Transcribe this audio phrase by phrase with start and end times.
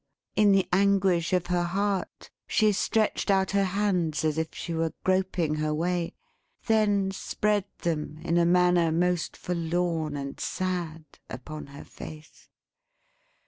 [0.35, 4.93] In the anguish of her heart, she stretched out her hands, as if she were
[5.03, 6.15] groping her way;
[6.65, 12.49] then spread them, in a manner most forlorn and sad, upon her face.